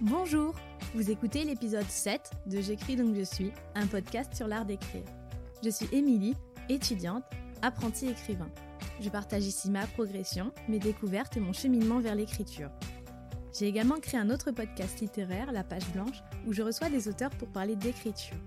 Bonjour, 0.00 0.54
vous 0.94 1.10
écoutez 1.10 1.44
l'épisode 1.44 1.88
7 1.88 2.30
de 2.46 2.60
J'écris 2.60 2.96
donc 2.96 3.14
je 3.14 3.22
suis, 3.22 3.52
un 3.74 3.86
podcast 3.86 4.34
sur 4.34 4.46
l'art 4.46 4.64
d'écrire. 4.64 5.02
Je 5.62 5.70
suis 5.70 5.88
Émilie, 5.92 6.34
étudiante, 6.68 7.24
apprentie 7.62 8.08
écrivain. 8.08 8.48
Je 9.00 9.08
partage 9.08 9.44
ici 9.44 9.70
ma 9.70 9.86
progression, 9.86 10.52
mes 10.68 10.78
découvertes 10.78 11.36
et 11.36 11.40
mon 11.40 11.52
cheminement 11.52 11.98
vers 11.98 12.14
l'écriture. 12.14 12.70
J'ai 13.58 13.66
également 13.66 14.00
créé 14.00 14.20
un 14.20 14.30
autre 14.30 14.50
podcast 14.50 15.00
littéraire, 15.00 15.52
La 15.52 15.64
Page 15.64 15.88
Blanche, 15.92 16.22
où 16.46 16.52
je 16.52 16.62
reçois 16.62 16.90
des 16.90 17.08
auteurs 17.08 17.30
pour 17.30 17.48
parler 17.48 17.76
d'écriture. 17.76 18.38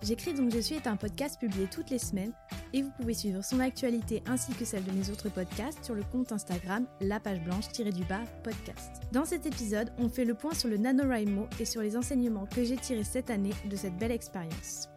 J'écris 0.00 0.32
donc 0.32 0.52
je 0.52 0.60
suis 0.60 0.76
est 0.76 0.86
un 0.86 0.96
podcast 0.96 1.40
publié 1.40 1.66
toutes 1.66 1.90
les 1.90 1.98
semaines 1.98 2.32
et 2.72 2.82
vous 2.82 2.90
pouvez 2.90 3.14
suivre 3.14 3.42
son 3.42 3.58
actualité 3.58 4.22
ainsi 4.26 4.52
que 4.52 4.64
celle 4.64 4.84
de 4.84 4.92
mes 4.92 5.10
autres 5.10 5.28
podcasts 5.28 5.84
sur 5.84 5.94
le 5.94 6.04
compte 6.04 6.30
Instagram 6.30 6.86
la 7.00 7.18
page 7.18 7.42
blanche-du-bas 7.42 8.22
podcast. 8.44 9.02
Dans 9.12 9.24
cet 9.24 9.46
épisode, 9.46 9.92
on 9.98 10.08
fait 10.08 10.24
le 10.24 10.34
point 10.34 10.54
sur 10.54 10.68
le 10.68 10.76
NaNoWriMo 10.76 11.48
et 11.58 11.64
sur 11.64 11.82
les 11.82 11.96
enseignements 11.96 12.46
que 12.46 12.62
j'ai 12.62 12.76
tirés 12.76 13.02
cette 13.02 13.28
année 13.28 13.54
de 13.64 13.74
cette 13.74 13.96
belle 13.96 14.12
expérience. 14.12 14.88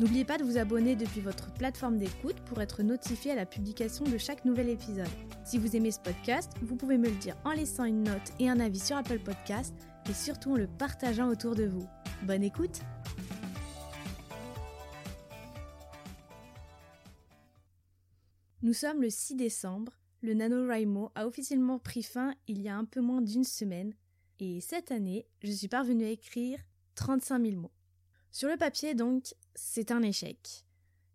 N'oubliez 0.00 0.24
pas 0.24 0.36
de 0.36 0.44
vous 0.44 0.58
abonner 0.58 0.96
depuis 0.96 1.20
votre 1.20 1.50
plateforme 1.52 1.96
d'écoute 1.96 2.40
pour 2.44 2.60
être 2.60 2.82
notifié 2.82 3.32
à 3.32 3.36
la 3.36 3.46
publication 3.46 4.04
de 4.04 4.18
chaque 4.18 4.44
nouvel 4.44 4.68
épisode. 4.68 5.08
Si 5.44 5.58
vous 5.58 5.76
aimez 5.76 5.92
ce 5.92 6.00
podcast, 6.00 6.52
vous 6.60 6.76
pouvez 6.76 6.98
me 6.98 7.08
le 7.08 7.16
dire 7.16 7.36
en 7.44 7.52
laissant 7.52 7.84
une 7.84 8.02
note 8.02 8.32
et 8.38 8.50
un 8.50 8.60
avis 8.60 8.80
sur 8.80 8.96
Apple 8.96 9.20
Podcast 9.20 9.74
et 10.10 10.14
surtout 10.14 10.52
en 10.52 10.56
le 10.56 10.66
partageant 10.66 11.28
autour 11.28 11.54
de 11.54 11.64
vous. 11.64 11.86
Bonne 12.22 12.42
écoute 12.42 12.80
Nous 18.64 18.74
sommes 18.74 19.02
le 19.02 19.10
6 19.10 19.34
décembre, 19.34 19.90
le 20.22 20.34
NaNoWriMo 20.34 21.10
a 21.16 21.26
officiellement 21.26 21.80
pris 21.80 22.04
fin 22.04 22.32
il 22.46 22.62
y 22.62 22.68
a 22.68 22.76
un 22.76 22.84
peu 22.84 23.00
moins 23.00 23.20
d'une 23.20 23.42
semaine, 23.42 23.92
et 24.38 24.60
cette 24.60 24.92
année, 24.92 25.26
je 25.42 25.50
suis 25.50 25.66
parvenue 25.66 26.04
à 26.04 26.10
écrire 26.10 26.60
35 26.94 27.44
000 27.44 27.60
mots. 27.60 27.72
Sur 28.30 28.48
le 28.48 28.56
papier, 28.56 28.94
donc, 28.94 29.34
c'est 29.56 29.90
un 29.90 30.00
échec. 30.02 30.64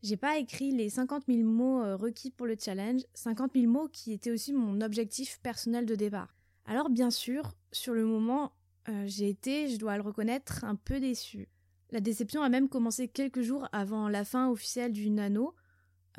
J'ai 0.04 0.18
pas 0.18 0.38
écrit 0.38 0.72
les 0.72 0.90
50 0.90 1.24
000 1.28 1.48
mots 1.48 1.82
euh, 1.82 1.96
requis 1.96 2.32
pour 2.32 2.48
le 2.48 2.58
challenge, 2.60 3.04
50 3.14 3.54
000 3.56 3.72
mots 3.72 3.88
qui 3.88 4.12
étaient 4.12 4.32
aussi 4.32 4.52
mon 4.52 4.82
objectif 4.82 5.40
personnel 5.42 5.86
de 5.86 5.96
départ. 5.96 6.36
Alors 6.66 6.90
bien 6.90 7.12
sûr, 7.12 7.54
sur 7.72 7.94
le 7.94 8.04
moment, 8.04 8.52
euh, 8.90 9.06
j'ai 9.08 9.30
été, 9.30 9.70
je 9.70 9.78
dois 9.78 9.96
le 9.96 10.04
reconnaître, 10.04 10.66
un 10.66 10.76
peu 10.76 11.00
déçue. 11.00 11.48
La 11.92 12.02
déception 12.02 12.42
a 12.42 12.50
même 12.50 12.68
commencé 12.68 13.08
quelques 13.08 13.42
jours 13.42 13.70
avant 13.72 14.10
la 14.10 14.26
fin 14.26 14.50
officielle 14.50 14.92
du 14.92 15.10
nano, 15.10 15.56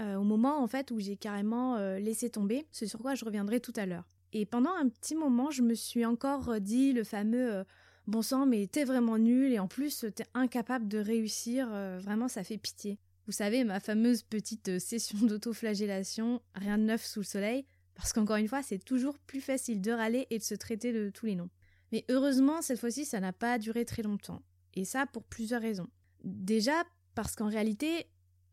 euh, 0.01 0.17
au 0.17 0.23
moment 0.23 0.63
en 0.63 0.67
fait 0.67 0.91
où 0.91 1.01
j'ai 1.01 1.17
carrément 1.17 1.77
euh, 1.77 1.99
laissé 1.99 2.31
tomber, 2.31 2.67
ce 2.71 2.87
sur 2.87 3.01
quoi 3.01 3.15
je 3.15 3.25
reviendrai 3.25 3.61
tout 3.61 3.73
à 3.77 3.87
l'heure. 3.87 4.07
Et 4.33 4.47
pendant 4.47 4.73
un 4.75 4.89
petit 4.89 5.15
moment, 5.15 5.51
je 5.51 5.63
me 5.63 5.75
suis 5.75 6.05
encore 6.05 6.51
euh, 6.51 6.59
dit 6.59 6.93
le 6.93 7.05
fameux 7.05 7.65
bon 8.07 8.23
sang, 8.23 8.47
mais 8.47 8.67
t'es 8.67 8.85
vraiment 8.85 9.19
nul 9.19 9.53
et 9.53 9.59
en 9.59 9.69
plus 9.69 10.07
t'es 10.15 10.25
incapable 10.35 10.89
de 10.89 10.99
réussir, 10.99 11.69
vraiment 12.01 12.29
ça 12.29 12.43
fait 12.43 12.59
pitié. 12.59 12.99
Vous 13.27 13.33
savez, 13.33 13.65
ma 13.65 13.81
fameuse 13.81 14.23
petite 14.23 14.79
session 14.79 15.19
d'autoflagellation, 15.27 16.41
rien 16.55 16.79
de 16.79 16.85
neuf 16.85 17.05
sous 17.05 17.21
le 17.21 17.25
soleil, 17.25 17.67
parce 17.95 18.13
qu'encore 18.13 18.37
une 18.37 18.49
fois, 18.49 18.63
c'est 18.63 18.79
toujours 18.79 19.19
plus 19.19 19.41
facile 19.41 19.83
de 19.83 19.93
râler 19.93 20.27
et 20.31 20.39
de 20.39 20.43
se 20.43 20.55
traiter 20.55 20.93
de 20.93 21.11
tous 21.11 21.27
les 21.27 21.35
noms. 21.35 21.51
Mais 21.93 22.05
heureusement, 22.09 22.63
cette 22.63 22.79
fois-ci, 22.79 23.05
ça 23.05 23.21
n'a 23.21 23.33
pas 23.33 23.59
duré 23.59 23.85
très 23.85 24.03
longtemps. 24.03 24.43
Et 24.75 24.85
ça 24.85 25.07
pour 25.07 25.25
plusieurs 25.25 25.61
raisons. 25.61 25.89
Déjà, 26.25 26.85
parce 27.15 27.35
qu'en 27.35 27.49
réalité, 27.49 28.07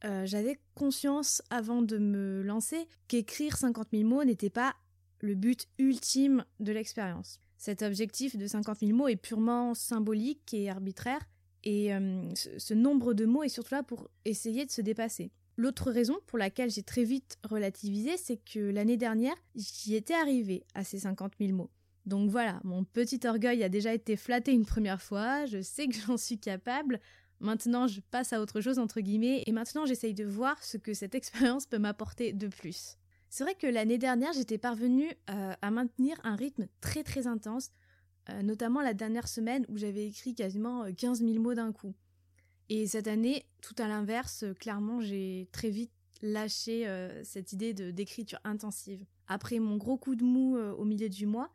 euh, 0.06 0.26
j'avais 0.26 0.60
conscience 0.76 1.42
avant 1.50 1.82
de 1.82 1.98
me 1.98 2.44
lancer 2.44 2.88
qu'écrire 3.08 3.58
50 3.58 3.88
000 3.92 4.04
mots 4.04 4.24
n'était 4.24 4.50
pas 4.50 4.76
le 5.20 5.36
but 5.36 5.68
ultime 5.80 6.46
de 6.60 6.72
l'expérience. 6.72 7.40
Cet 7.58 7.82
objectif 7.82 8.38
de 8.38 8.46
50 8.46 8.80
000 8.80 8.92
mots 8.92 9.08
est 9.08 9.16
purement 9.16 9.74
symbolique 9.74 10.54
et 10.54 10.70
arbitraire, 10.70 11.22
et 11.64 11.94
euh, 11.94 12.22
ce, 12.36 12.74
nombre 12.76 13.14
de 13.14 13.26
mots 13.26 13.44
est 13.44 13.50
surtout 13.50 13.74
là 13.74 13.82
pour 13.82 14.08
essayer 14.24 14.66
de 14.66 14.72
se 14.72 14.82
dépasser. 14.82 15.32
L'autre 15.58 15.90
raison 15.90 16.18
pour 16.28 16.38
laquelle 16.38 16.70
j'ai 16.70 16.84
très 16.84 17.04
vite 17.04 17.38
relativisé, 17.44 18.18
c'est 18.18 18.38
que 18.38 18.60
l'année 18.60 18.98
dernière, 18.98 19.36
j'y 19.56 19.96
étais 19.96 20.14
arrivée 20.14 20.64
à 20.76 20.84
ces 20.84 21.00
50 21.00 21.34
000 21.40 21.54
mots. 21.54 21.72
Donc 22.06 22.30
voilà, 22.30 22.62
mon 22.64 22.84
petit 22.84 23.22
orgueil 23.26 23.64
a 23.64 23.70
déjà 23.70 23.94
été 23.94 24.16
flatté 24.16 24.52
une 24.52 24.66
première 24.66 25.02
fois, 25.02 25.46
je 25.48 25.62
sais 25.62 25.88
que 25.88 25.96
j'en 25.96 26.18
suis 26.18 26.38
capable, 26.38 27.00
Maintenant, 27.46 27.86
je 27.86 28.02
passe 28.02 28.34
à 28.34 28.42
autre 28.42 28.60
chose, 28.60 28.80
entre 28.80 29.02
guillemets, 29.02 29.44
et 29.46 29.52
maintenant 29.52 29.86
j'essaye 29.86 30.16
de 30.16 30.26
voir 30.26 30.64
ce 30.64 30.78
que 30.78 30.96
cette 30.96 31.14
expérience 31.16 31.68
peut 31.68 31.78
m'apporter 31.78 32.34
de 32.34 32.48
plus. 32.48 32.98
C'est 33.30 33.44
vrai 33.44 33.54
que 33.54 33.68
l'année 33.68 34.00
dernière, 34.00 34.34
j'étais 34.34 34.58
parvenue 34.58 35.12
euh, 35.30 35.54
à 35.62 35.70
maintenir 35.70 36.18
un 36.24 36.36
rythme 36.36 36.68
très 36.82 37.04
très 37.04 37.28
intense, 37.28 37.70
euh, 38.30 38.42
notamment 38.42 38.82
la 38.82 38.96
dernière 38.96 39.28
semaine 39.28 39.64
où 39.70 39.78
j'avais 39.78 40.08
écrit 40.08 40.34
quasiment 40.34 40.92
15 40.92 41.22
euh, 41.22 41.28
000 41.28 41.40
mots 41.40 41.54
d'un 41.54 41.72
coup. 41.72 41.94
Et 42.70 42.88
cette 42.88 43.08
année, 43.08 43.46
tout 43.62 43.76
à 43.78 43.88
l'inverse, 43.88 44.44
clairement, 44.60 45.00
j'ai 45.00 45.48
très 45.52 45.70
vite 45.70 45.92
lâché 46.24 46.88
cette 47.24 47.54
idée 47.54 47.74
d'écriture 47.74 48.40
intensive. 48.44 49.06
Après 49.28 49.60
mon 49.60 49.78
gros 49.78 49.98
coup 49.98 50.16
de 50.16 50.24
mou 50.24 50.58
au 50.58 50.84
milieu 50.84 51.10
du 51.10 51.28
mois, 51.28 51.54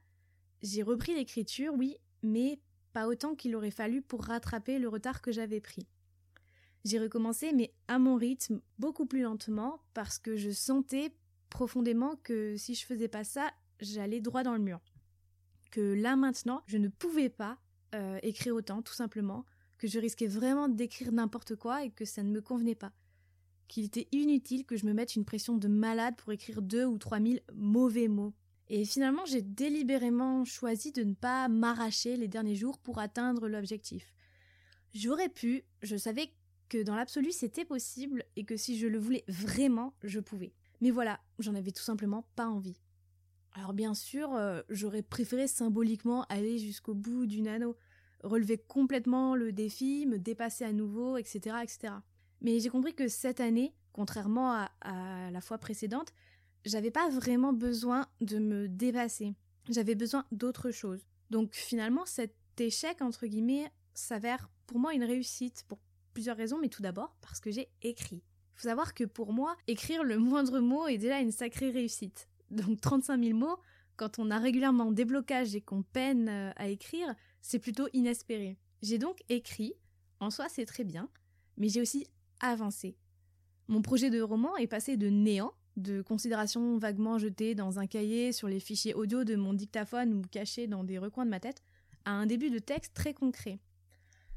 j'ai 0.63 0.85
repris 0.85 1.17
l'écriture, 1.17 1.75
oui, 1.77 1.97
mais 2.23 2.61
pas 2.93 3.09
autant 3.09 3.35
qu'il 3.35 3.57
aurait 3.57 3.71
fallu 3.71 4.03
pour 4.03 4.25
rattraper 4.25 4.79
le 4.79 4.89
retard 4.89 5.23
que 5.23 5.33
j'avais 5.33 5.61
pris. 5.61 5.87
J'ai 6.85 6.99
recommencé, 6.99 7.53
mais 7.53 7.75
à 7.89 7.99
mon 7.99 8.17
rythme, 8.17 8.61
beaucoup 8.79 9.07
plus 9.07 9.23
lentement, 9.23 9.83
parce 9.93 10.19
que 10.19 10.37
je 10.37 10.51
sentais 10.51 11.15
profondément 11.51 12.17
que 12.17 12.57
si 12.57 12.75
je 12.75 12.87
faisais 12.87 13.09
pas 13.09 13.25
ça, 13.25 13.51
j'allais 13.81 14.21
droit 14.21 14.43
dans 14.43 14.55
le 14.55 14.61
mur. 14.61 14.81
Que 15.71 15.81
là 15.81 16.17
maintenant, 16.17 16.63
je 16.67 16.79
ne 16.79 16.89
pouvais 16.89 17.29
pas 17.29 17.59
euh, 17.95 18.19
écrire 18.23 18.55
autant, 18.55 18.83
tout 18.83 18.95
simplement, 18.95 19.45
que 19.77 19.89
je 19.89 19.99
risquais 19.99 20.27
vraiment 20.27 20.69
d'écrire 20.69 21.13
n'importe 21.13 21.57
quoi 21.57 21.85
et 21.85 21.91
que 21.91 22.05
ça 22.05 22.23
ne 22.23 22.31
me 22.31 22.41
convenait 22.41 22.75
pas. 22.75 22.93
Qu'il 23.69 23.85
était 23.85 24.09
inutile 24.13 24.65
que 24.65 24.77
je 24.77 24.87
me 24.87 24.93
mette 24.93 25.17
une 25.17 25.25
pression 25.25 25.57
de 25.57 25.69
malade 25.69 26.17
pour 26.17 26.33
écrire 26.33 26.63
deux 26.63 26.85
ou 26.85 26.99
trois 26.99 27.21
mille 27.21 27.41
mauvais 27.55 28.09
mots. 28.09 28.35
Et 28.73 28.85
finalement, 28.85 29.25
j'ai 29.27 29.43
délibérément 29.43 30.45
choisi 30.45 30.93
de 30.93 31.03
ne 31.03 31.15
pas 31.15 31.49
m'arracher 31.49 32.17
les 32.17 32.29
derniers 32.29 32.55
jours 32.55 32.79
pour 32.79 33.01
atteindre 33.01 33.49
l'objectif. 33.49 34.15
J'aurais 34.95 35.29
pu, 35.29 35.65
je 35.83 35.97
savais 35.97 36.33
que 36.69 36.81
dans 36.81 36.95
l'absolu 36.95 37.33
c'était 37.33 37.65
possible 37.65 38.25
et 38.37 38.45
que 38.45 38.57
si 38.57 38.79
je 38.79 38.87
le 38.87 38.97
voulais 38.97 39.25
vraiment, 39.27 39.93
je 40.05 40.21
pouvais. 40.21 40.53
Mais 40.81 40.93
voilà, 40.93 41.19
j'en 41.41 41.57
avais 41.57 41.73
tout 41.73 41.83
simplement 41.83 42.29
pas 42.37 42.47
envie. 42.47 42.81
Alors 43.55 43.73
bien 43.73 43.93
sûr, 43.93 44.35
euh, 44.35 44.63
j'aurais 44.69 45.03
préféré 45.03 45.49
symboliquement 45.49 46.23
aller 46.29 46.59
jusqu'au 46.59 46.95
bout 46.95 47.27
du 47.27 47.43
nano, 47.43 47.77
relever 48.23 48.57
complètement 48.57 49.35
le 49.35 49.51
défi, 49.51 50.07
me 50.07 50.21
dépasser 50.21 50.65
à 50.65 50.73
nouveau, 50.73 51.17
etc. 51.17 51.57
etc. 51.61 51.95
Mais 52.41 52.61
j'ai 52.61 52.69
compris 52.69 52.95
que 52.95 53.09
cette 53.09 53.41
année, 53.41 53.75
contrairement 53.93 54.53
à, 54.53 54.71
à 54.81 55.33
la 55.33 55.41
fois 55.41 55.59
précédente, 55.59 56.13
j'avais 56.65 56.91
pas 56.91 57.09
vraiment 57.09 57.53
besoin 57.53 58.07
de 58.21 58.39
me 58.39 58.69
dépasser. 58.69 59.35
J'avais 59.69 59.95
besoin 59.95 60.27
d'autre 60.33 60.71
chose. 60.71 61.07
Donc 61.31 61.55
finalement, 61.55 62.05
cet 62.07 62.35
échec, 62.59 63.01
entre 63.03 63.27
guillemets, 63.27 63.71
s'avère 63.95 64.51
pour 64.67 64.79
moi 64.79 64.95
une 64.95 65.05
réussite 65.05 65.65
pour 65.69 65.79
plusieurs 66.13 66.37
raisons, 66.37 66.59
mais 66.61 66.69
tout 66.69 66.83
d'abord 66.83 67.17
parce 67.21 67.41
que 67.41 67.51
j'ai 67.51 67.69
écrit. 67.83 68.23
Il 68.57 68.61
faut 68.61 68.69
savoir 68.69 68.95
que 68.95 69.05
pour 69.05 69.33
moi, 69.33 69.57
écrire 69.67 70.05
le 70.05 70.19
moindre 70.19 70.61
mot 70.61 70.87
est 70.87 70.99
déjà 70.99 71.21
une 71.21 71.33
sacrée 71.33 71.71
réussite. 71.71 72.29
Donc 72.51 72.81
35 72.81 73.23
000 73.23 73.39
mots, 73.39 73.59
quand 73.97 74.19
on 74.19 74.31
a 74.31 74.39
régulièrement 74.39 74.93
des 74.93 75.05
blocages 75.05 75.55
et 75.55 75.61
qu'on 75.61 75.83
peine 75.83 76.29
euh, 76.29 76.53
à 76.57 76.69
écrire, 76.69 77.15
c'est 77.41 77.59
plutôt 77.59 77.89
inespéré. 77.93 78.59
J'ai 78.83 78.99
donc 78.99 79.23
écrit, 79.29 79.75
en 80.21 80.31
soi 80.31 80.47
c'est 80.49 80.67
très 80.67 80.85
bien, 80.85 81.09
mais 81.57 81.69
j'ai 81.69 81.81
aussi 81.81 82.07
avancé. 82.41 82.97
Mon 83.69 83.83
projet 83.83 84.11
de 84.11 84.21
roman 84.21 84.57
est 84.57 84.67
passé 84.67 84.97
de 84.97 85.09
néant 85.09 85.53
de 85.77 86.03
considérations 86.03 86.79
vaguement 86.79 87.19
jetées 87.19 87.55
dans 87.55 87.79
un 87.79 87.87
cahier 87.87 88.33
sur 88.33 88.49
les 88.49 88.61
fichiers 88.61 88.95
audio 88.95 89.25
de 89.25 89.37
mon 89.37 89.53
dictaphone 89.53 90.13
ou 90.15 90.23
cachés 90.23 90.67
dans 90.67 90.85
des 90.85 90.99
recoins 90.99 91.25
de 91.25 91.31
ma 91.31 91.41
tête, 91.41 91.63
à 92.05 92.13
un 92.13 92.27
début 92.27 92.51
de 92.51 92.59
texte 92.59 92.95
très 92.95 93.15
concret. 93.15 93.59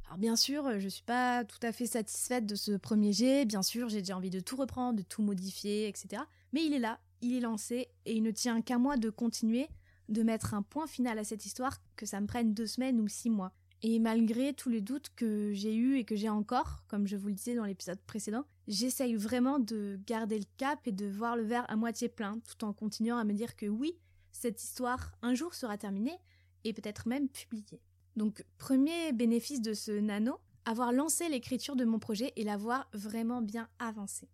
Alors 0.05 0.17
bien 0.17 0.35
sûr, 0.35 0.79
je 0.79 0.87
suis 0.87 1.03
pas 1.03 1.43
tout 1.43 1.59
à 1.61 1.71
fait 1.71 1.85
satisfaite 1.85 2.45
de 2.45 2.55
ce 2.55 2.73
premier 2.73 3.13
jet, 3.13 3.45
bien 3.45 3.63
sûr, 3.63 3.89
j'ai 3.89 3.99
déjà 3.99 4.17
envie 4.17 4.29
de 4.29 4.39
tout 4.39 4.55
reprendre, 4.55 4.97
de 4.97 5.03
tout 5.03 5.21
modifier, 5.21 5.87
etc. 5.87 6.21
Mais 6.51 6.65
il 6.65 6.73
est 6.73 6.79
là, 6.79 6.99
il 7.21 7.33
est 7.33 7.39
lancé, 7.39 7.87
et 8.05 8.15
il 8.15 8.21
ne 8.21 8.31
tient 8.31 8.61
qu'à 8.61 8.77
moi 8.77 8.97
de 8.97 9.09
continuer, 9.09 9.69
de 10.09 10.21
mettre 10.21 10.53
un 10.53 10.61
point 10.61 10.87
final 10.87 11.17
à 11.17 11.23
cette 11.23 11.45
histoire, 11.45 11.79
que 11.95 12.05
ça 12.05 12.19
me 12.21 12.27
prenne 12.27 12.53
deux 12.53 12.67
semaines 12.67 12.99
ou 12.99 13.07
six 13.07 13.29
mois. 13.29 13.53
Et 13.81 13.99
malgré 13.99 14.53
tous 14.53 14.69
les 14.69 14.81
doutes 14.81 15.09
que 15.15 15.51
j'ai 15.53 15.75
eus 15.75 15.97
et 15.97 16.05
que 16.05 16.15
j'ai 16.15 16.29
encore, 16.29 16.83
comme 16.87 17.07
je 17.07 17.17
vous 17.17 17.27
le 17.27 17.33
disais 17.33 17.55
dans 17.55 17.65
l'épisode 17.65 17.99
précédent, 18.01 18.45
j'essaye 18.67 19.15
vraiment 19.15 19.59
de 19.59 19.99
garder 20.05 20.39
le 20.39 20.45
cap 20.57 20.79
et 20.87 20.91
de 20.91 21.05
voir 21.05 21.35
le 21.35 21.43
verre 21.43 21.69
à 21.69 21.75
moitié 21.75 22.09
plein, 22.09 22.39
tout 22.39 22.63
en 22.65 22.73
continuant 22.73 23.17
à 23.17 23.23
me 23.23 23.33
dire 23.33 23.55
que 23.55 23.65
oui, 23.65 23.97
cette 24.31 24.61
histoire 24.63 25.13
un 25.21 25.33
jour 25.33 25.53
sera 25.53 25.77
terminée 25.77 26.17
et 26.63 26.73
peut-être 26.73 27.07
même 27.07 27.29
publiée. 27.29 27.81
Donc 28.15 28.45
premier 28.57 29.11
bénéfice 29.11 29.61
de 29.61 29.73
ce 29.73 29.91
nano, 29.91 30.39
avoir 30.65 30.91
lancé 30.91 31.27
l'écriture 31.29 31.75
de 31.75 31.85
mon 31.85 31.99
projet 31.99 32.31
et 32.35 32.43
l'avoir 32.43 32.89
vraiment 32.93 33.41
bien 33.41 33.67
avancé. 33.79 34.29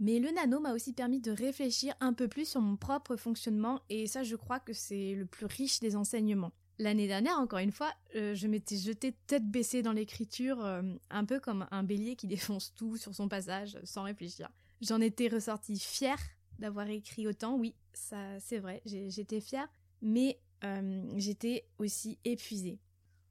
Mais 0.00 0.18
le 0.18 0.30
nano 0.30 0.60
m'a 0.60 0.74
aussi 0.74 0.92
permis 0.92 1.20
de 1.20 1.30
réfléchir 1.30 1.94
un 2.00 2.12
peu 2.12 2.28
plus 2.28 2.48
sur 2.48 2.60
mon 2.60 2.76
propre 2.76 3.16
fonctionnement 3.16 3.80
et 3.88 4.06
ça 4.06 4.22
je 4.22 4.36
crois 4.36 4.60
que 4.60 4.72
c'est 4.72 5.14
le 5.14 5.26
plus 5.26 5.46
riche 5.46 5.80
des 5.80 5.94
enseignements. 5.96 6.52
L'année 6.78 7.06
dernière, 7.06 7.38
encore 7.38 7.60
une 7.60 7.70
fois, 7.70 7.92
euh, 8.16 8.34
je 8.34 8.48
m'étais 8.48 8.76
jetée 8.76 9.14
tête 9.26 9.48
baissée 9.48 9.82
dans 9.82 9.92
l'écriture, 9.92 10.64
euh, 10.64 10.82
un 11.08 11.24
peu 11.24 11.38
comme 11.38 11.66
un 11.70 11.84
bélier 11.84 12.16
qui 12.16 12.26
défonce 12.28 12.74
tout 12.74 12.96
sur 12.96 13.14
son 13.14 13.28
passage 13.28 13.78
sans 13.84 14.02
réfléchir. 14.02 14.50
J'en 14.80 15.00
étais 15.00 15.28
ressortie 15.28 15.78
fière 15.78 16.18
d'avoir 16.58 16.88
écrit 16.88 17.26
autant, 17.28 17.56
oui, 17.56 17.74
ça 17.92 18.40
c'est 18.40 18.58
vrai, 18.58 18.82
j'étais 18.84 19.40
fière, 19.40 19.68
mais 20.02 20.40
euh, 20.64 21.04
j'étais 21.16 21.64
aussi 21.78 22.18
épuisée. 22.24 22.78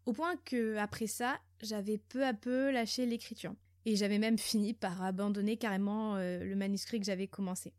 Au 0.05 0.13
point 0.13 0.35
que 0.45 0.77
après 0.77 1.07
ça, 1.07 1.39
j'avais 1.61 1.97
peu 1.97 2.25
à 2.25 2.33
peu 2.33 2.71
lâché 2.71 3.05
l'écriture. 3.05 3.53
Et 3.85 3.97
j'avais 3.97 4.19
même 4.19 4.37
fini 4.37 4.73
par 4.73 5.01
abandonner 5.01 5.57
carrément 5.57 6.15
le 6.15 6.55
manuscrit 6.55 6.99
que 7.01 7.05
j'avais 7.05 7.27
commencé. 7.27 7.73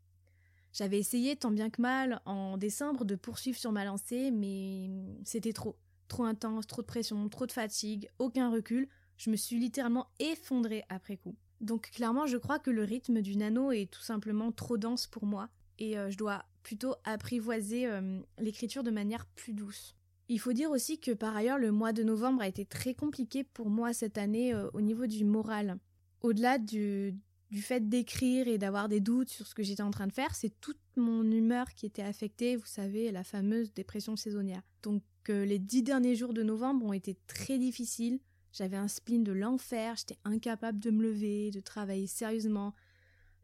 J'avais 0.75 0.99
essayé 0.99 1.37
tant 1.37 1.51
bien 1.51 1.69
que 1.69 1.81
mal 1.81 2.21
en 2.25 2.57
décembre 2.57 3.05
de 3.05 3.15
poursuivre 3.15 3.57
sur 3.57 3.71
ma 3.71 3.85
lancée, 3.85 4.29
mais 4.29 4.89
c'était 5.23 5.53
trop. 5.53 5.77
Trop 6.09 6.25
intense, 6.25 6.67
trop 6.67 6.81
de 6.81 6.87
pression, 6.87 7.29
trop 7.29 7.45
de 7.45 7.53
fatigue, 7.53 8.09
aucun 8.19 8.51
recul. 8.51 8.89
Je 9.15 9.29
me 9.29 9.37
suis 9.37 9.57
littéralement 9.57 10.07
effondrée 10.19 10.83
après 10.89 11.15
coup. 11.15 11.37
Donc 11.61 11.91
clairement, 11.91 12.27
je 12.27 12.35
crois 12.35 12.59
que 12.59 12.71
le 12.71 12.83
rythme 12.83 13.21
du 13.21 13.37
nano 13.37 13.71
est 13.71 13.89
tout 13.89 14.01
simplement 14.01 14.51
trop 14.51 14.77
dense 14.77 15.07
pour 15.07 15.25
moi 15.25 15.47
et 15.79 15.97
euh, 15.97 16.09
je 16.09 16.17
dois 16.17 16.43
plutôt 16.61 16.95
apprivoiser 17.05 17.87
euh, 17.87 18.19
l'écriture 18.37 18.83
de 18.83 18.91
manière 18.91 19.25
plus 19.27 19.53
douce. 19.53 19.95
Il 20.27 20.41
faut 20.41 20.51
dire 20.51 20.71
aussi 20.71 20.99
que 20.99 21.11
par 21.11 21.37
ailleurs, 21.37 21.57
le 21.57 21.71
mois 21.71 21.93
de 21.93 22.03
novembre 22.03 22.41
a 22.41 22.49
été 22.49 22.65
très 22.65 22.93
compliqué 22.93 23.45
pour 23.45 23.69
moi 23.69 23.93
cette 23.93 24.17
année 24.17 24.53
euh, 24.53 24.69
au 24.73 24.81
niveau 24.81 25.07
du 25.07 25.23
moral. 25.23 25.77
Au-delà 26.19 26.57
du, 26.57 27.15
du 27.55 27.61
fait 27.61 27.87
d'écrire 27.87 28.49
et 28.49 28.57
d'avoir 28.57 28.89
des 28.89 28.99
doutes 28.99 29.29
sur 29.29 29.47
ce 29.47 29.55
que 29.55 29.63
j'étais 29.63 29.81
en 29.81 29.89
train 29.89 30.07
de 30.07 30.11
faire, 30.11 30.35
c'est 30.35 30.59
toute 30.59 30.77
mon 30.97 31.23
humeur 31.23 31.73
qui 31.73 31.85
était 31.85 32.01
affectée, 32.01 32.57
vous 32.57 32.65
savez, 32.65 33.13
la 33.13 33.23
fameuse 33.23 33.73
dépression 33.73 34.17
saisonnière. 34.17 34.61
Donc 34.83 35.03
euh, 35.29 35.45
les 35.45 35.57
dix 35.57 35.81
derniers 35.81 36.17
jours 36.17 36.33
de 36.33 36.43
novembre 36.43 36.85
ont 36.85 36.91
été 36.91 37.17
très 37.27 37.57
difficiles. 37.57 38.19
J'avais 38.51 38.75
un 38.75 38.89
spleen 38.89 39.23
de 39.23 39.31
l'enfer, 39.31 39.95
j'étais 39.95 40.19
incapable 40.25 40.79
de 40.79 40.91
me 40.91 41.01
lever, 41.01 41.49
de 41.49 41.61
travailler 41.61 42.07
sérieusement. 42.07 42.75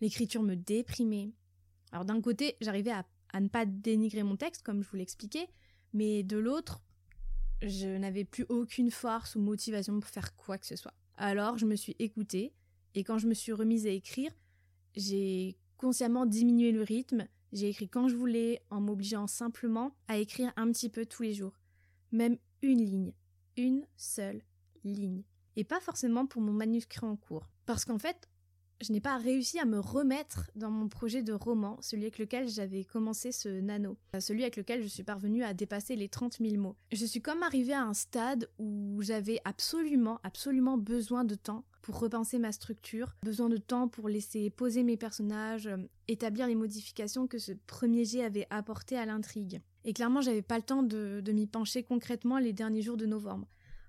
L'écriture 0.02 0.44
me 0.44 0.56
déprimait. 0.56 1.32
Alors 1.94 2.04
d'un 2.04 2.20
côté, 2.20 2.58
j'arrivais 2.60 2.92
à, 2.92 3.06
à 3.32 3.40
ne 3.40 3.48
pas 3.48 3.66
dénigrer 3.66 4.24
mon 4.24 4.36
texte, 4.36 4.62
comme 4.62 4.84
je 4.84 4.90
vous 4.90 4.98
l'expliquais, 4.98 5.48
mais 5.94 6.22
de 6.24 6.36
l'autre, 6.36 6.82
je 7.62 7.88
n'avais 7.88 8.26
plus 8.26 8.46
aucune 8.50 8.92
force 8.92 9.36
ou 9.36 9.40
motivation 9.40 10.02
pour 10.02 10.10
faire 10.10 10.36
quoi 10.36 10.58
que 10.58 10.68
ce 10.68 10.76
soit. 10.76 10.96
Alors 11.16 11.58
je 11.58 11.66
me 11.66 11.78
suis 11.78 11.96
écoutée, 11.98 12.54
et 12.96 13.04
quand 13.04 13.18
je 13.18 13.28
me 13.28 13.34
suis 13.34 13.52
remise 13.52 13.88
à 13.88 13.92
écrire, 13.92 14.32
j'ai 14.96 15.58
consciemment 15.78 16.26
diminué 16.26 16.72
le 16.72 16.84
rythme, 16.84 17.28
j'ai 17.54 17.70
écrit 17.70 17.90
quand 17.90 18.08
je 18.08 18.16
voulais, 18.16 18.62
en 18.70 18.80
m'obligeant 18.80 19.28
simplement 19.28 19.96
à 20.08 20.18
écrire 20.18 20.54
un 20.56 20.72
petit 20.72 20.90
peu 20.90 21.06
tous 21.06 21.24
les 21.24 21.34
jours. 21.34 21.60
Même 22.12 22.38
une 22.62 22.84
ligne. 22.84 23.14
Une 23.58 23.86
seule 23.98 24.42
ligne. 24.84 25.24
Et 25.58 25.64
pas 25.64 25.82
forcément 25.82 26.26
pour 26.26 26.42
mon 26.42 26.54
manuscrit 26.54 27.06
en 27.06 27.18
cours. 27.18 27.50
Parce 27.66 27.84
qu'en 27.84 27.98
fait, 27.98 28.30
je 28.82 28.94
n'ai 28.94 29.02
pas 29.02 29.18
réussi 29.18 29.60
à 29.60 29.66
me 29.66 29.80
remettre 29.80 30.50
dans 30.56 30.72
mon 30.72 30.88
projet 30.88 31.24
de 31.24 31.34
roman, 31.34 31.78
celui 31.82 32.04
avec 32.04 32.18
lequel 32.18 32.48
j'avais 32.48 32.84
commencé 32.84 33.32
ce 33.32 33.50
nano, 33.50 33.98
celui 34.20 34.44
avec 34.44 34.56
lequel 34.56 34.82
je 34.82 34.88
suis 34.88 35.04
parvenue 35.04 35.44
à 35.44 35.54
dépasser 35.54 35.96
les 35.96 36.10
30 36.10 36.38
000 36.40 36.58
mots. 36.58 36.78
Je 36.92 37.06
suis 37.06 37.22
comme 37.22 37.44
arrivée 37.44 37.74
à 37.74 37.84
un 37.84 37.94
stade 37.94 38.50
où 38.58 39.00
j'avais 39.02 39.40
absolument, 39.46 40.20
absolument 40.24 40.78
besoin 40.78 41.26
de 41.26 41.36
temps 41.36 41.66
pour 41.82 42.00
repenser 42.00 42.40
ma 42.40 42.52
structure, 42.52 43.16
besoin 43.24 43.50
de 43.50 43.58
temps 43.58 43.88
pour 43.88 44.10
laisser 44.10 44.50
poser 44.50 44.84
mes 44.84 44.98
personnages, 44.98 45.68
euh, 45.68 45.78
établir 46.08 46.48
les 46.48 46.56
modifications 46.56 47.28
que 47.28 47.40
ce 47.40 47.52
premier 47.68 48.06
jet 48.06 48.24
avait 48.24 48.48
apportées 48.50 48.98
à 48.98 49.06
l'intrigue. 49.06 49.62
Et 49.84 49.94
clairement, 49.94 50.22
j'avais 50.22 50.42
pas 50.42 50.58
le 50.58 50.64
temps 50.64 50.84
de, 50.84 51.22
de 51.24 51.32
m'y 51.32 51.48
pencher 51.48 51.84
concrètement 51.84 52.38
les 52.38 52.54
derniers 52.54 52.82
jours 52.82 52.98
de 52.98 53.06
novembre. 53.06 53.48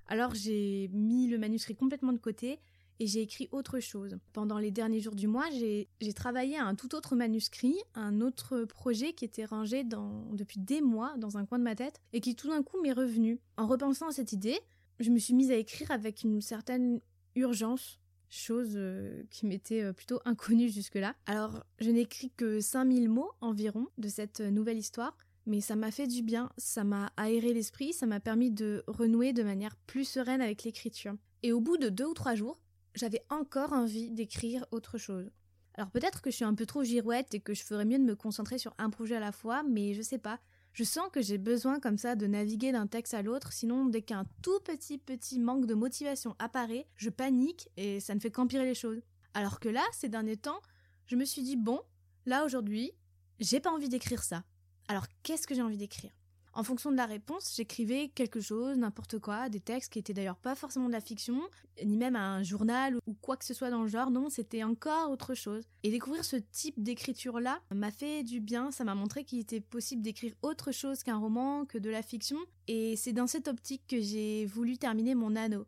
Alors 0.09 0.35
j'ai 0.35 0.89
mis 0.93 1.29
le 1.29 1.39
manuscrit 1.39 1.77
complètement 1.77 2.13
de 2.13 2.19
côté 2.19 2.59
et 3.03 3.07
j'ai 3.07 3.21
écrit 3.21 3.49
autre 3.51 3.81
chose. 3.81 4.17
Pendant 4.33 4.59
les 4.59 4.71
derniers 4.71 5.01
jours 5.01 5.15
du 5.15 5.27
mois, 5.27 5.47
j'ai 5.51 6.13
travaillé 6.15 6.57
à 6.57 6.65
un 6.65 6.75
tout 6.75 6.95
autre 6.95 7.17
manuscrit, 7.17 7.77
un 7.95 8.21
autre 8.21 8.65
projet 8.65 9.13
qui 9.13 9.25
était 9.25 9.45
rangé 9.45 9.85
dans, 9.85 10.27
depuis 10.33 10.61
des 10.61 10.81
mois 10.81 11.15
dans 11.19 11.37
un 11.37 11.45
coin 11.45 11.59
de 11.59 11.65
ma 11.65 11.75
tête 11.75 12.01
et 12.13 12.21
qui 12.21 12.37
tout 12.37 12.49
d'un 12.49 12.63
coup 12.63 12.81
m'est 12.81 12.93
revenu. 12.93 13.41
En 13.57 13.67
repensant 13.67 14.09
à 14.09 14.13
cette 14.13 14.33
idée, 14.33 14.59
je 15.01 15.11
me 15.11 15.19
suis 15.19 15.35
mise 15.35 15.51
à 15.51 15.57
écrire 15.57 15.91
avec 15.91 16.23
une 16.23 16.41
certaine 16.41 17.01
urgence, 17.35 18.01
chose 18.33 18.73
euh, 18.77 19.23
qui 19.31 19.47
m'était 19.47 19.83
euh, 19.83 19.93
plutôt 19.93 20.21
inconnue 20.25 20.69
jusque-là. 20.71 21.15
Alors, 21.27 21.65
je 21.79 21.91
n'écris 21.91 22.31
que 22.31 22.61
5000 22.61 23.09
mots 23.09 23.31
environ 23.41 23.89
de 23.99 24.09
cette 24.09 24.41
euh, 24.41 24.51
nouvelle 24.51 24.79
histoire, 24.79 25.17
mais 25.47 25.61
ça 25.61 25.77
m'a 25.77 25.91
fait 25.91 26.07
du 26.07 26.23
bien, 26.23 26.51
ça 26.57 26.85
m'a 26.85 27.13
aéré 27.17 27.53
l'esprit, 27.53 27.93
ça 27.93 28.07
m'a 28.07 28.21
permis 28.21 28.51
de 28.51 28.85
renouer 28.87 29.33
de 29.33 29.43
manière 29.43 29.77
plus 29.77 30.05
sereine 30.05 30.41
avec 30.41 30.63
l'écriture. 30.65 31.15
Et 31.43 31.53
au 31.53 31.61
bout 31.61 31.77
de 31.77 31.89
deux 31.89 32.07
ou 32.07 32.15
trois 32.15 32.35
jours, 32.35 32.59
j'avais 32.95 33.23
encore 33.29 33.73
envie 33.73 34.11
d'écrire 34.11 34.65
autre 34.71 34.99
chose. 34.99 35.31
Alors 35.75 35.91
peut-être 35.91 36.21
que 36.21 36.31
je 36.31 36.37
suis 36.37 36.45
un 36.45 36.55
peu 36.55 36.67
trop 36.67 36.85
girouette 36.85 37.35
et 37.35 37.41
que 37.41 37.55
je 37.55 37.65
ferais 37.65 37.85
mieux 37.85 37.99
de 37.99 38.05
me 38.05 38.15
concentrer 38.15 38.59
sur 38.59 38.75
un 38.79 38.91
projet 38.91 39.17
à 39.17 39.21
la 39.21 39.33
fois, 39.33 39.63
mais 39.63 39.95
je 39.95 40.03
sais 40.03 40.19
pas, 40.19 40.39
je 40.73 40.85
sens 40.85 41.09
que 41.13 41.21
j'ai 41.21 41.39
besoin 41.39 41.81
comme 41.81 41.99
ça 41.99 42.15
de 42.15 42.27
naviguer 42.27 42.73
d'un 42.73 42.87
texte 42.87 43.15
à 43.15 43.23
l'autre, 43.23 43.53
sinon 43.53 43.87
dès 43.87 44.03
qu'un 44.03 44.25
tout 44.43 44.61
petit 44.61 44.99
petit 44.99 45.39
manque 45.39 45.67
de 45.67 45.75
motivation 45.75 46.35
apparaît, 46.39 46.87
je 46.97 47.11
panique 47.11 47.69
et 47.77 48.01
ça 48.01 48.15
ne 48.15 48.21
fait 48.21 48.31
qu'empirer 48.31 48.65
les 48.65 48.75
choses. 48.75 49.01
Alors 49.35 49.61
que 49.61 49.69
là, 49.69 49.83
ces 49.93 50.09
derniers 50.09 50.37
temps, 50.37 50.61
je 51.07 51.17
me 51.17 51.25
suis 51.25 51.43
dit 51.43 51.57
bon, 51.57 51.81
là 52.27 52.45
aujourd'hui, 52.45 52.93
j'ai 53.39 53.61
pas 53.61 53.71
envie 53.71 53.89
d'écrire 53.89 54.23
ça. 54.23 54.45
Alors 54.89 55.07
qu'est-ce 55.23 55.47
que 55.47 55.55
j'ai 55.55 55.63
envie 55.63 55.77
d'écrire? 55.77 56.13
En 56.55 56.65
fonction 56.65 56.91
de 56.91 56.97
la 56.97 57.07
réponse, 57.07 57.55
j'écrivais 57.57 58.09
quelque 58.15 58.41
chose, 58.41 58.77
n'importe 58.77 59.19
quoi, 59.19 59.49
des 59.49 59.61
textes 59.61 59.93
qui 59.93 59.99
étaient 59.99 60.13
d'ailleurs 60.13 60.37
pas 60.37 60.55
forcément 60.55 60.87
de 60.87 60.93
la 60.93 61.01
fiction, 61.01 61.41
ni 61.85 61.97
même 61.97 62.17
un 62.17 62.43
journal 62.43 62.97
ou 63.07 63.15
quoi 63.15 63.37
que 63.37 63.45
ce 63.45 63.55
soit 63.55 63.71
dans 63.71 63.83
le 63.83 63.89
genre, 63.89 64.11
non, 64.11 64.29
c'était 64.29 64.63
encore 64.63 65.11
autre 65.11 65.35
chose. 65.35 65.65
Et 65.83 65.91
découvrir 65.91 66.25
ce 66.25 66.37
type 66.37 66.75
d'écriture-là 66.83 67.61
m'a 67.75 67.91
fait 67.91 68.23
du 68.23 68.41
bien, 68.41 68.71
ça 68.71 68.85
m'a 68.85 68.95
montré 68.95 69.25
qu'il 69.25 69.39
était 69.39 69.61
possible 69.61 70.03
d'écrire 70.03 70.35
autre 70.43 70.73
chose 70.73 71.03
qu'un 71.03 71.17
roman, 71.17 71.65
que 71.65 71.79
de 71.79 71.91
la 71.91 72.03
fiction, 72.03 72.39
et 72.69 72.97
c'est 72.97 73.13
dans 73.13 73.27
cette 73.27 73.49
optique 73.49 73.83
que 73.89 74.01
j'ai 74.01 74.45
voulu 74.47 74.77
terminer 74.77 75.15
mon 75.15 75.37
anneau. 75.37 75.67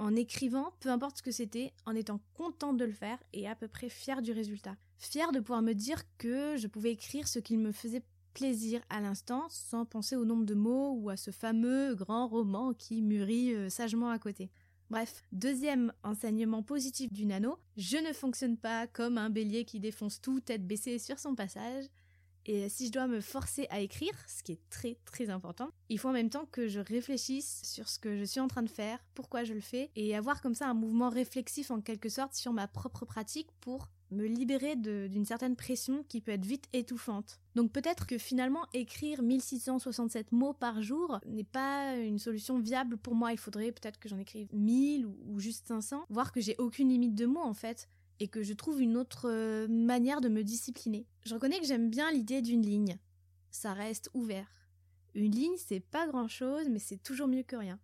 En 0.00 0.14
écrivant, 0.14 0.72
peu 0.80 0.90
importe 0.90 1.18
ce 1.18 1.22
que 1.22 1.32
c'était, 1.32 1.72
en 1.84 1.94
étant 1.94 2.20
contente 2.34 2.76
de 2.76 2.84
le 2.84 2.92
faire 2.92 3.18
et 3.32 3.48
à 3.48 3.56
peu 3.56 3.66
près 3.66 3.88
fière 3.88 4.22
du 4.22 4.32
résultat. 4.32 4.76
Fière 4.98 5.32
de 5.32 5.40
pouvoir 5.40 5.62
me 5.62 5.74
dire 5.74 6.02
que 6.18 6.56
je 6.56 6.68
pouvais 6.68 6.92
écrire 6.92 7.26
ce 7.26 7.40
qu'il 7.40 7.58
me 7.58 7.72
faisait 7.72 8.02
plaisir 8.38 8.80
à 8.88 9.00
l'instant 9.00 9.48
sans 9.48 9.84
penser 9.84 10.14
au 10.14 10.24
nombre 10.24 10.44
de 10.44 10.54
mots 10.54 10.92
ou 10.92 11.10
à 11.10 11.16
ce 11.16 11.32
fameux 11.32 11.96
grand 11.96 12.28
roman 12.28 12.72
qui 12.72 13.02
mûrit 13.02 13.52
euh, 13.52 13.68
sagement 13.68 14.10
à 14.10 14.18
côté. 14.20 14.48
Bref, 14.90 15.24
deuxième 15.32 15.92
enseignement 16.04 16.62
positif 16.62 17.12
du 17.12 17.26
nano, 17.26 17.58
je 17.76 17.96
ne 17.96 18.12
fonctionne 18.12 18.56
pas 18.56 18.86
comme 18.86 19.18
un 19.18 19.28
bélier 19.28 19.64
qui 19.64 19.80
défonce 19.80 20.20
tout 20.20 20.38
tête 20.38 20.64
baissée 20.64 21.00
sur 21.00 21.18
son 21.18 21.34
passage. 21.34 21.86
Et 22.46 22.68
si 22.68 22.86
je 22.86 22.92
dois 22.92 23.08
me 23.08 23.20
forcer 23.20 23.66
à 23.70 23.80
écrire, 23.80 24.14
ce 24.28 24.44
qui 24.44 24.52
est 24.52 24.70
très 24.70 24.96
très 25.04 25.30
important, 25.30 25.70
il 25.88 25.98
faut 25.98 26.08
en 26.08 26.12
même 26.12 26.30
temps 26.30 26.46
que 26.46 26.68
je 26.68 26.78
réfléchisse 26.78 27.62
sur 27.64 27.88
ce 27.88 27.98
que 27.98 28.16
je 28.16 28.24
suis 28.24 28.40
en 28.40 28.46
train 28.46 28.62
de 28.62 28.70
faire, 28.70 29.00
pourquoi 29.14 29.42
je 29.42 29.52
le 29.52 29.60
fais, 29.60 29.90
et 29.96 30.14
avoir 30.14 30.40
comme 30.40 30.54
ça 30.54 30.68
un 30.68 30.74
mouvement 30.74 31.10
réflexif 31.10 31.72
en 31.72 31.80
quelque 31.80 32.08
sorte 32.08 32.34
sur 32.34 32.52
ma 32.52 32.68
propre 32.68 33.04
pratique 33.04 33.50
pour 33.60 33.88
me 34.10 34.26
libérer 34.26 34.76
d'une 34.76 35.24
certaine 35.24 35.56
pression 35.56 36.04
qui 36.08 36.20
peut 36.20 36.32
être 36.32 36.46
vite 36.46 36.68
étouffante. 36.72 37.40
Donc 37.54 37.72
peut-être 37.72 38.06
que 38.06 38.18
finalement 38.18 38.64
écrire 38.72 39.22
1667 39.22 40.32
mots 40.32 40.54
par 40.54 40.82
jour 40.82 41.20
n'est 41.26 41.44
pas 41.44 41.96
une 41.96 42.18
solution 42.18 42.58
viable 42.58 42.96
pour 42.96 43.14
moi. 43.14 43.32
Il 43.32 43.38
faudrait 43.38 43.72
peut-être 43.72 43.98
que 43.98 44.08
j'en 44.08 44.18
écrive 44.18 44.48
1000 44.52 45.06
ou, 45.06 45.38
juste 45.38 45.66
500, 45.68 46.04
voire 46.08 46.32
que 46.32 46.40
j'ai 46.40 46.56
aucune 46.58 46.88
limite 46.88 47.14
de 47.14 47.26
mots 47.26 47.42
en 47.42 47.54
fait 47.54 47.88
et 48.20 48.28
que 48.28 48.42
je 48.42 48.52
trouve 48.52 48.80
une 48.80 48.96
autre 48.96 49.28
euh, 49.28 49.68
manière 49.68 50.20
de 50.20 50.28
me 50.28 50.42
discipliner. 50.42 51.06
Je 51.24 51.34
reconnais 51.34 51.60
que 51.60 51.66
j'aime 51.66 51.90
bien 51.90 52.10
l'idée 52.10 52.42
d'une 52.42 52.62
ligne. 52.62 52.98
Ça 53.50 53.74
reste 53.74 54.10
ouvert. 54.14 54.48
Une 55.14 55.32
ligne, 55.32 55.56
c'est 55.56 55.80
pas 55.80 56.06
grand-chose, 56.06 56.68
mais 56.68 56.78
c'est 56.78 57.02
toujours 57.02 57.28
mieux 57.28 57.42
que 57.42 57.56
rien. 57.56 57.78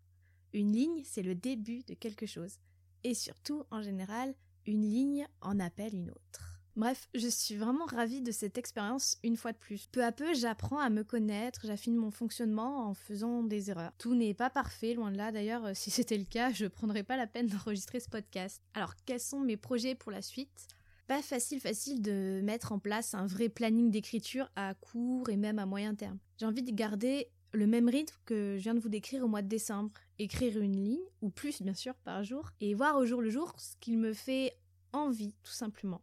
Une 0.53 0.73
ligne, 0.73 1.03
c'est 1.05 1.23
le 1.23 1.35
début 1.35 1.83
de 1.85 1.95
quelque 1.95 2.27
chose. 2.27 2.59
Et 3.03 3.15
surtout, 3.15 3.65
en 3.71 3.83
général, 3.83 4.35
une 4.67 4.83
ligne 4.83 5.27
en 5.41 5.61
appelle 5.61 5.95
une 5.95 6.11
autre. 6.11 6.61
Bref, 6.77 7.09
je 7.15 7.29
suis 7.29 7.55
vraiment 7.55 7.85
ravie 7.85 8.21
de 8.21 8.33
cette 8.33 8.59
expérience 8.59 9.17
une 9.23 9.37
fois 9.37 9.53
de 9.53 9.59
plus. 9.59 9.87
Peu 9.93 10.03
à 10.03 10.11
peu, 10.11 10.35
j'apprends 10.35 10.81
à 10.81 10.91
me 10.91 11.05
connaître, 11.05 11.61
j'affine 11.65 11.95
mon 11.95 12.11
fonctionnement 12.11 12.89
en 12.89 12.95
faisant 12.95 13.45
des 13.45 13.71
erreurs. 13.71 13.93
Tout 13.97 14.17
n'est 14.17 14.35
pas 14.35 14.51
parfait, 14.51 14.95
loin 14.95 15.13
de 15.13 15.17
là. 15.17 15.31
D'ailleurs, 15.31 15.77
si 15.77 15.93
c'était 15.93 16.19
le 16.19 16.25
cas, 16.25 16.53
je 16.53 16.67
prendrais 16.67 17.05
pas 17.05 17.17
la 17.17 17.29
peine 17.29 17.47
d'enregistrer 17.47 18.01
ce 18.01 18.09
podcast. 18.09 18.61
Alors, 18.75 18.95
quels 19.07 19.21
sont 19.21 19.39
mes 19.39 19.57
projets 19.57 19.95
pour 19.95 20.11
la 20.11 20.21
suite? 20.21 20.67
Pas 21.07 21.23
facile, 21.23 21.61
facile 21.61 22.03
de 22.03 22.41
mettre 22.43 22.73
en 22.73 22.81
place 22.81 23.15
un 23.15 23.27
vrai 23.27 23.49
planning 23.49 23.93
d'écriture 23.93 24.51
à 24.57 24.75
court 24.75 25.29
et 25.29 25.37
même 25.37 25.61
à 25.61 25.67
moyen 25.67 25.95
terme. 25.95 26.19
J'ai 26.41 26.47
envie 26.47 26.63
de 26.63 26.73
garder 26.73 27.29
le 27.53 27.69
même 27.69 27.89
rythme 27.89 28.17
que 28.25 28.57
je 28.59 28.63
viens 28.63 28.75
de 28.75 28.81
vous 28.81 28.89
décrire 28.89 29.23
au 29.23 29.29
mois 29.29 29.43
de 29.43 29.49
décembre 29.49 29.93
écrire 30.19 30.61
une 30.61 30.77
ligne, 30.77 31.05
ou 31.23 31.31
plus 31.31 31.63
bien 31.63 31.75
sûr 31.75 31.95
par 31.97 32.25
jour, 32.25 32.51
et 32.61 32.75
voir 32.75 32.97
au 32.97 33.07
jour 33.07 33.21
le 33.21 33.31
jour 33.31 33.53
ce 33.59 33.77
qu'il 33.81 33.99
me 33.99 34.13
fait 34.13 34.57
envie, 34.93 35.35
tout 35.43 35.53
simplement. 35.53 36.03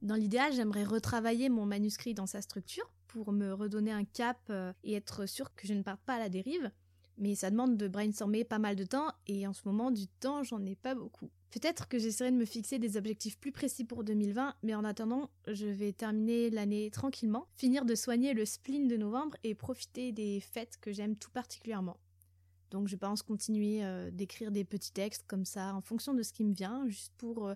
Dans 0.00 0.16
l'idéal, 0.16 0.52
j'aimerais 0.52 0.84
retravailler 0.84 1.48
mon 1.48 1.66
manuscrit 1.66 2.14
dans 2.14 2.26
sa 2.26 2.42
structure 2.42 2.92
pour 3.06 3.32
me 3.32 3.52
redonner 3.52 3.92
un 3.92 4.04
cap 4.04 4.38
euh, 4.50 4.72
et 4.82 4.94
être 4.94 5.26
sûr 5.26 5.54
que 5.54 5.66
je 5.66 5.74
ne 5.74 5.82
parte 5.82 6.00
pas 6.00 6.14
à 6.14 6.18
la 6.18 6.28
dérive, 6.28 6.70
mais 7.18 7.34
ça 7.34 7.50
demande 7.50 7.76
de 7.76 7.88
brainstormer 7.88 8.42
pas 8.42 8.58
mal 8.58 8.74
de 8.74 8.84
temps 8.84 9.08
et 9.26 9.46
en 9.46 9.52
ce 9.52 9.62
moment 9.66 9.90
du 9.90 10.08
temps 10.08 10.42
j'en 10.42 10.64
ai 10.64 10.74
pas 10.74 10.94
beaucoup. 10.94 11.30
Peut-être 11.50 11.86
que 11.86 11.98
j'essaierai 11.98 12.32
de 12.32 12.36
me 12.36 12.46
fixer 12.46 12.78
des 12.78 12.96
objectifs 12.96 13.38
plus 13.38 13.52
précis 13.52 13.84
pour 13.84 14.04
2020, 14.04 14.54
mais 14.62 14.74
en 14.74 14.84
attendant, 14.84 15.28
je 15.46 15.66
vais 15.66 15.92
terminer 15.92 16.48
l'année 16.48 16.90
tranquillement, 16.90 17.46
finir 17.56 17.84
de 17.84 17.94
soigner 17.94 18.32
le 18.32 18.46
spleen 18.46 18.88
de 18.88 18.96
novembre 18.96 19.36
et 19.44 19.54
profiter 19.54 20.12
des 20.12 20.40
fêtes 20.40 20.78
que 20.80 20.92
j'aime 20.92 21.14
tout 21.14 21.30
particulièrement. 21.30 21.98
Donc 22.72 22.88
je 22.88 22.96
pense 22.96 23.22
continuer 23.22 23.84
euh, 23.84 24.10
d'écrire 24.10 24.50
des 24.50 24.64
petits 24.64 24.92
textes 24.92 25.24
comme 25.28 25.44
ça 25.44 25.74
en 25.74 25.82
fonction 25.82 26.14
de 26.14 26.22
ce 26.22 26.32
qui 26.32 26.42
me 26.42 26.54
vient, 26.54 26.88
juste 26.88 27.12
pour 27.18 27.46
euh, 27.46 27.54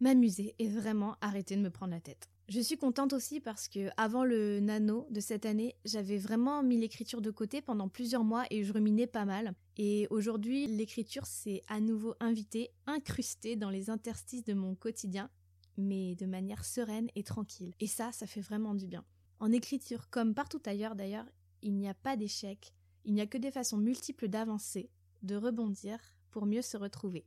m'amuser 0.00 0.54
et 0.58 0.68
vraiment 0.68 1.16
arrêter 1.20 1.56
de 1.56 1.60
me 1.60 1.70
prendre 1.70 1.92
la 1.92 2.00
tête. 2.00 2.28
Je 2.48 2.60
suis 2.60 2.76
contente 2.76 3.12
aussi 3.12 3.40
parce 3.40 3.68
que 3.68 3.88
avant 3.96 4.24
le 4.24 4.60
nano 4.60 5.06
de 5.10 5.20
cette 5.20 5.46
année, 5.46 5.74
j'avais 5.84 6.18
vraiment 6.18 6.62
mis 6.62 6.76
l'écriture 6.76 7.20
de 7.22 7.30
côté 7.30 7.60
pendant 7.60 7.88
plusieurs 7.88 8.24
mois 8.24 8.44
et 8.50 8.62
je 8.62 8.72
ruminais 8.72 9.06
pas 9.06 9.24
mal. 9.24 9.54
Et 9.78 10.06
aujourd'hui, 10.10 10.66
l'écriture 10.66 11.26
s'est 11.26 11.62
à 11.68 11.80
nouveau 11.80 12.14
invitée, 12.20 12.70
incrustée 12.86 13.56
dans 13.56 13.70
les 13.70 13.90
interstices 13.90 14.44
de 14.44 14.54
mon 14.54 14.74
quotidien, 14.74 15.28
mais 15.76 16.14
de 16.16 16.26
manière 16.26 16.64
sereine 16.64 17.08
et 17.14 17.22
tranquille. 17.22 17.74
Et 17.80 17.86
ça, 17.86 18.12
ça 18.12 18.26
fait 18.26 18.40
vraiment 18.40 18.74
du 18.74 18.86
bien. 18.86 19.04
En 19.40 19.50
écriture, 19.50 20.08
comme 20.10 20.34
partout 20.34 20.62
ailleurs 20.66 20.94
d'ailleurs, 20.94 21.26
il 21.62 21.74
n'y 21.74 21.88
a 21.88 21.94
pas 21.94 22.16
d'échec, 22.16 22.74
il 23.04 23.14
n'y 23.14 23.20
a 23.20 23.26
que 23.26 23.38
des 23.38 23.50
façons 23.50 23.78
multiples 23.78 24.28
d'avancer, 24.28 24.90
de 25.22 25.36
rebondir 25.36 25.98
pour 26.30 26.46
mieux 26.46 26.62
se 26.62 26.76
retrouver. 26.76 27.26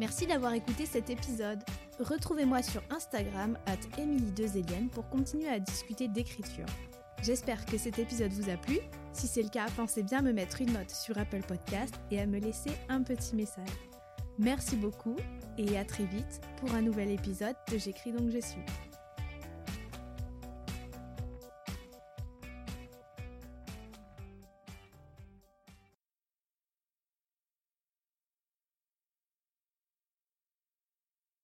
Merci 0.00 0.26
d'avoir 0.26 0.52
écouté 0.54 0.86
cet 0.86 1.08
épisode. 1.08 1.62
Retrouvez-moi 2.00 2.62
sur 2.62 2.82
Instagram, 2.90 3.56
at 3.66 3.76
pour 4.92 5.08
continuer 5.08 5.48
à 5.48 5.60
discuter 5.60 6.08
d'écriture. 6.08 6.66
J'espère 7.22 7.64
que 7.64 7.78
cet 7.78 7.98
épisode 7.98 8.32
vous 8.32 8.50
a 8.50 8.56
plu. 8.56 8.78
Si 9.12 9.28
c'est 9.28 9.42
le 9.42 9.48
cas, 9.48 9.66
pensez 9.76 10.02
bien 10.02 10.20
me 10.20 10.32
mettre 10.32 10.60
une 10.60 10.72
note 10.72 10.90
sur 10.90 11.16
Apple 11.16 11.42
Podcast 11.46 11.94
et 12.10 12.20
à 12.20 12.26
me 12.26 12.38
laisser 12.38 12.72
un 12.88 13.02
petit 13.02 13.36
message. 13.36 13.68
Merci 14.38 14.76
beaucoup 14.76 15.16
et 15.56 15.78
à 15.78 15.84
très 15.84 16.04
vite 16.06 16.40
pour 16.58 16.74
un 16.74 16.82
nouvel 16.82 17.10
épisode 17.10 17.56
de 17.70 17.78
J'écris 17.78 18.12
donc 18.12 18.30
je 18.30 18.40
suis. 18.40 18.83